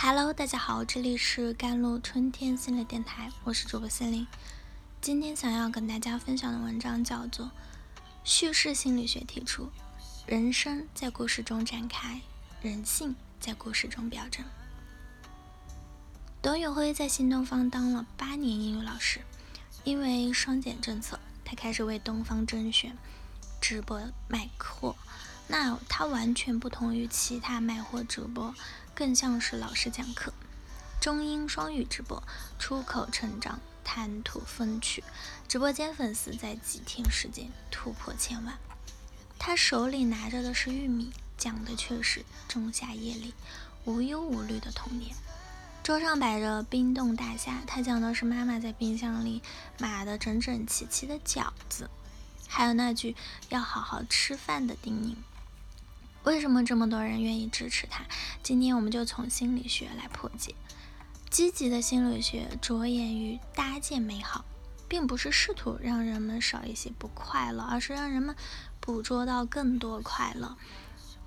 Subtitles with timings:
[0.00, 4.24] Hello，大家好，这里是甘露春天心理电台，我是主播心灵。
[5.00, 7.46] 今天想要跟大家分享的文章叫做
[8.22, 9.72] 《叙事心理学提出：
[10.24, 12.20] 人生在故事中展开，
[12.62, 14.44] 人性在故事中表征》。
[16.40, 19.20] 董宇辉在新东方当了八年英语老师，
[19.82, 22.96] 因为双减政策，他开始为东方甄选
[23.60, 24.94] 直播卖货。
[25.50, 28.54] 那他完全不同于其他卖货主播，
[28.98, 30.32] 更像是老师讲课。
[31.00, 32.20] 中英双语直播，
[32.58, 35.04] 出口成章，谈吐风趣，
[35.46, 38.58] 直播间粉丝在几天时间突破千万。
[39.38, 43.34] 他手里拿着的是玉米，讲的却是仲夏夜里
[43.84, 45.14] 无忧无虑的童年。
[45.84, 49.40] 桌上摆着冰冻大虾，他讲的是妈妈在冰箱里
[49.78, 51.88] 码的整整齐齐的饺子，
[52.48, 53.14] 还有那句
[53.48, 55.14] 要好好吃饭的叮咛。
[56.28, 58.04] 为什么这么多人愿意支持他？
[58.42, 60.54] 今天我们就从心理学来破解。
[61.30, 64.44] 积极的心理学着眼于搭建美好，
[64.86, 68.36] 并不是试图让人们少一些不快乐，而是让人们
[68.78, 70.58] 捕捉到更多快乐。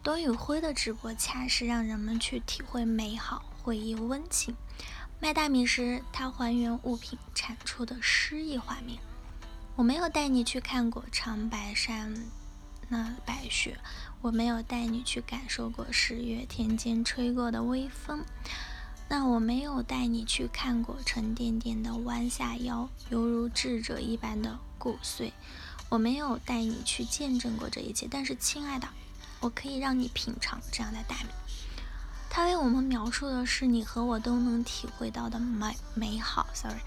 [0.04, 4.56] 董宇辉的直播恰是让人们去体会美好，回忆温情。
[5.20, 9.00] 卖大米时，他还原物品产出的诗意画面。
[9.76, 12.24] 我没有带你去看过长白山。
[12.88, 13.80] 那白雪，
[14.22, 18.24] 我没有带你去感受过十月田间吹过的微风。
[19.10, 25.32] 那我没有带你去看过沉甸甸的弯下腰，犹如智者一般的骨髓。
[25.90, 28.08] 我没有带你去见证过这一切。
[28.10, 28.88] 但是，亲爱的，
[29.40, 31.30] 我可以让你品尝这样的大米。
[32.30, 36.48] 他为我们描述的是你和我都能体会到的美美好。
[36.54, 36.80] Sorry，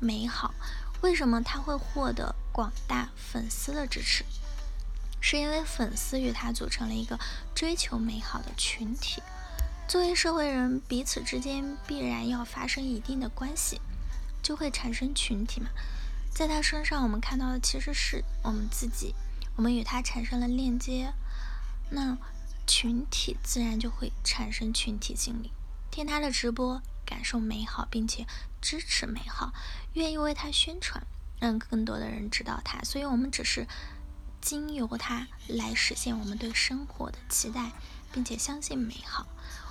[0.00, 0.54] 美好。
[1.02, 4.24] 为什么他会获得广大粉丝的支持？
[5.26, 7.18] 是因为粉丝与他组成了一个
[7.54, 9.22] 追求美好的群体。
[9.88, 13.80] 作为社会人，彼此之间必然要发生一定的关系，
[14.42, 15.68] 就会产生群体嘛。
[16.30, 19.14] 在他身上，我们看到的其实是我们自己，
[19.56, 21.14] 我们与他产生了链接，
[21.88, 22.18] 那
[22.66, 25.50] 群体自然就会产生群体心理。
[25.90, 28.26] 听他的直播，感受美好，并且
[28.60, 29.54] 支持美好，
[29.94, 31.02] 愿意为他宣传，
[31.40, 32.82] 让更多的人知道他。
[32.82, 33.66] 所以，我们只是。
[34.44, 37.72] 经由它来实现我们对生活的期待，
[38.12, 39.26] 并且相信美好。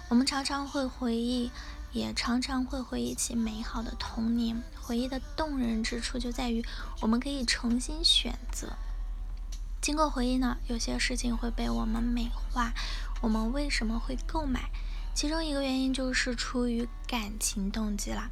[0.10, 1.52] 我们常常会回忆，
[1.92, 4.64] 也常常会回忆起美好的童年。
[4.82, 6.66] 回忆的动人之处就在于，
[7.02, 8.74] 我们可以重新选择。
[9.80, 12.74] 经过回忆呢，有些事情会被我们美化。
[13.22, 14.72] 我们为什么会购买？
[15.14, 18.32] 其中一个原因就是出于感情动机啦。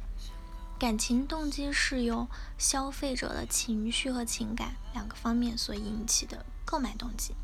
[0.82, 2.26] 感情动机是由
[2.58, 7.36] 消费者的情绪和情感两个方面所引起的购买动机。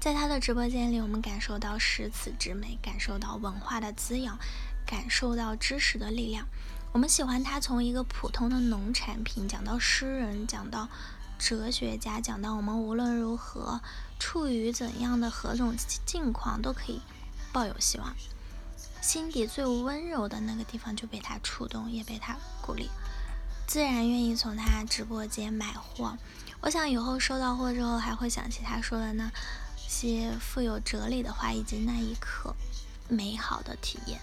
[0.00, 4.36] 在他的直播间里，我们感受到诗词之美，感受到文化的滋养，
[4.84, 6.44] 感受到知识的力量。
[6.90, 10.88] 我们喜欢他从一个普通的农产品讲到诗人，讲到
[11.38, 13.80] 哲学家，讲到我们无论如何
[14.18, 15.72] 处于怎样的何种
[16.04, 17.00] 境况都可以
[17.52, 18.12] 抱有希望。
[19.06, 22.90] 心底最温柔的那个地方就被他触动，也被他鼓励，
[23.64, 26.18] 自然愿意从他直播间买货。
[26.60, 29.30] 我想以后收到货之后，还会想起他说的那
[29.76, 32.56] 些富有哲理的话，以及那一刻
[33.08, 34.20] 美好的体验。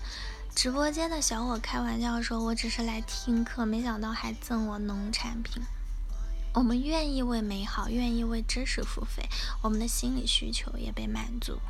[0.53, 5.63] 直播间的小伙开玩笑说：“我只是来听课，没想到还赠我农产品。”
[6.53, 9.29] 我们愿意为美好，愿意为知识付费，
[9.61, 11.61] 我们的心理需求也被满足。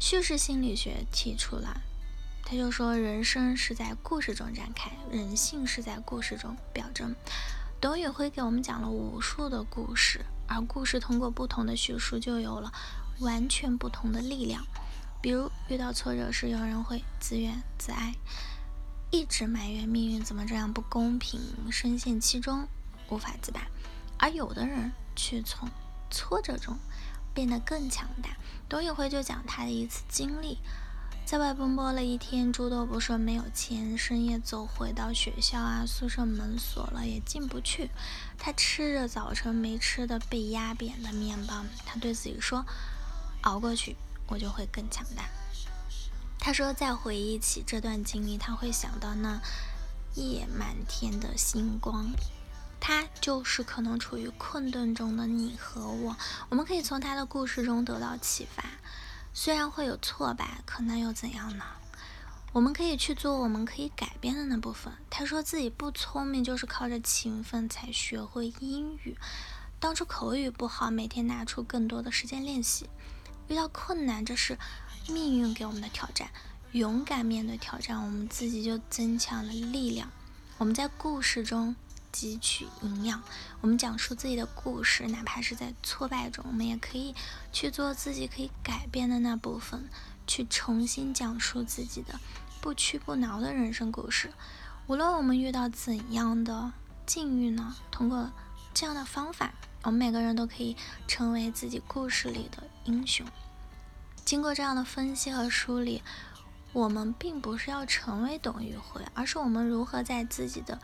[0.00, 1.82] 叙事心理学提出了。
[2.50, 7.14] 他就说，人生是在故事中展开，人性是在故事中表征。
[7.78, 12.72] 董宇辉给我们讲了无数的故事，而故事通过不同的叙述，就有了
[13.20, 14.64] 完全不同的力量。
[15.20, 18.14] 比如遇到挫折时，有人会自怨自艾，
[19.10, 21.38] 一直埋怨命运怎么这样不公平，
[21.70, 22.66] 深陷其中
[23.10, 23.60] 无法自拔；
[24.18, 25.68] 而有的人却从
[26.10, 26.78] 挫折中
[27.34, 28.30] 变得更强大。
[28.70, 30.56] 董宇辉就讲他的一次经历。
[31.28, 37.90] 在外奔波了一天，猪都不说，没有钱，深夜走回到学校啊，宿舍门锁了，也进不去。
[38.38, 42.64] 他吃着早晨没吃的被压扁的面包，他对自己说
[43.44, 43.94] ：“熬过去，
[44.28, 45.24] 我就会更强大。”
[46.40, 49.38] 他说，再回忆起这段经历，他会想到那
[50.14, 52.10] 夜满天的星光。
[52.80, 56.16] 他就是可能处于困顿中的你和我，
[56.48, 58.64] 我们可以从他的故事中得到启发。
[59.40, 61.64] 虽然会有挫败，可那又怎样呢？
[62.52, 64.92] 我们可以去做我们可以改变的那部分。
[65.08, 69.16] 他说自己不聪明，就是靠着勤奋才学会英语。
[69.78, 72.90] 当初口语不好，每天拿出更多的时间练习。
[73.46, 74.58] 遇到困难，这是
[75.08, 76.28] 命运给我们的挑战。
[76.72, 80.10] 勇敢面对挑战，我们自己就增强了力量。
[80.56, 81.76] 我们在故事中
[82.18, 83.22] 汲取营养，
[83.60, 87.14] 我们讲述自己的故事，哪怕是在挫败中，我们也可以
[87.52, 89.88] 去做自己可以改变的那部分，
[90.26, 92.18] 去重新讲述自己的
[92.60, 94.32] 不屈不挠的人生故事。
[94.88, 96.72] 无论我们遇到怎样的
[97.06, 97.76] 境遇呢？
[97.92, 98.32] 通过
[98.74, 99.54] 这样的方法，
[99.84, 100.76] 我们每个人都可以
[101.06, 103.24] 成为自己故事里的英雄。
[104.24, 106.02] 经过这样的分析和梳理。
[106.74, 110.78] 我们并不是要成为董宇辉，而是我们如何在自己的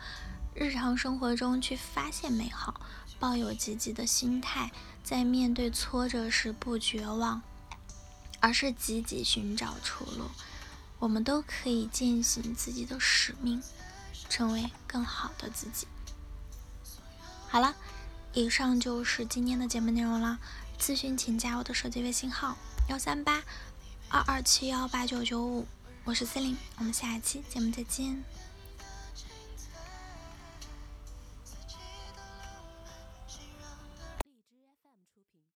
[0.55, 2.79] 日常生活中去发现美好，
[3.19, 4.71] 抱有积极的心态，
[5.03, 7.41] 在面对挫折时不绝望，
[8.39, 10.31] 而是积极寻找出路。
[10.97, 13.61] 我们都可以践行自己的使命，
[14.29, 15.87] 成为更好的自己。
[17.49, 17.75] 好了，
[18.31, 20.39] 以上就是今天的节目内容了。
[20.79, 23.43] 咨询请加我的手机微信号：幺三八
[24.07, 25.67] 二二七幺八九九五。
[26.05, 28.23] 我是 C 琳，我们下一期节目再见。